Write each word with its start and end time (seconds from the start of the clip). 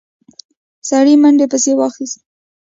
سړي 0.89 1.15
منډه 1.21 1.45
پسې 1.51 1.71
واخيسته. 1.75 2.21